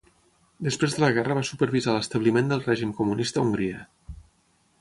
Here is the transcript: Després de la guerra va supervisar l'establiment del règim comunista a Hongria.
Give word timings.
Després 0.67 0.95
de 0.95 1.03
la 1.03 1.09
guerra 1.17 1.37
va 1.39 1.43
supervisar 1.49 1.95
l'establiment 1.97 2.49
del 2.53 2.65
règim 2.69 2.97
comunista 3.03 3.43
a 3.45 3.49
Hongria. 3.49 3.87